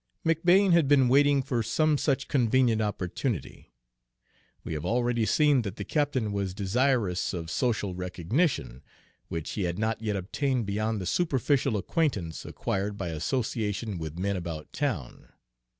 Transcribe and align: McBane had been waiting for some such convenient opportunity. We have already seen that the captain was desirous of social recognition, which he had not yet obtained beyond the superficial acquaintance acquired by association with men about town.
McBane 0.25 0.71
had 0.71 0.87
been 0.87 1.09
waiting 1.09 1.43
for 1.43 1.61
some 1.61 1.95
such 1.95 2.27
convenient 2.27 2.81
opportunity. 2.81 3.71
We 4.63 4.73
have 4.73 4.83
already 4.83 5.27
seen 5.27 5.61
that 5.61 5.75
the 5.75 5.83
captain 5.83 6.31
was 6.33 6.55
desirous 6.55 7.35
of 7.35 7.51
social 7.51 7.93
recognition, 7.93 8.81
which 9.27 9.51
he 9.51 9.65
had 9.65 9.77
not 9.77 10.01
yet 10.01 10.15
obtained 10.15 10.65
beyond 10.65 10.99
the 11.01 11.05
superficial 11.05 11.77
acquaintance 11.77 12.45
acquired 12.45 12.97
by 12.97 13.09
association 13.09 13.99
with 13.99 14.17
men 14.17 14.35
about 14.35 14.73
town. 14.73 15.33